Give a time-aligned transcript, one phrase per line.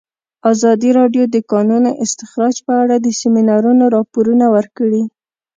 [0.51, 5.03] ازادي راډیو د د کانونو استخراج په اړه د سیمینارونو راپورونه ورکړي.